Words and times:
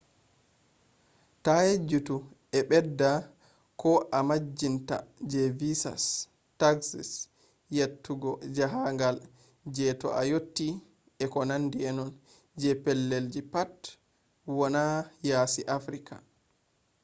ta 1.43 1.53
yejjutu 1.67 2.15
a 2.57 2.59
ɓedda 2.69 3.11
ko 3.81 3.89
a 4.17 4.19
majjinta 4.29 4.95
je 5.31 5.41
visas 5.59 6.03
taxes 6.61 7.11
yottugo 7.77 8.29
jahangal 8.55 9.17
je 9.75 9.85
ta 9.99 10.07
a 10.21 10.21
yotti 10.31 10.67
etc. 11.23 11.35
je 12.61 12.69
pellelji 12.83 13.41
pat 13.53 13.73
wani 14.57 14.85
yasi 15.29 15.61
africa 15.77 16.15